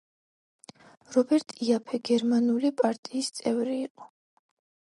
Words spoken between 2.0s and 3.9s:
გერმანული პარტიის წევრი